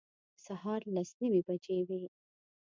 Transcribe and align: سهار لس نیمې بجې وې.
سهار 0.45 0.81
لس 0.95 1.09
نیمې 1.19 1.41
بجې 1.47 1.79
وې. 1.87 2.01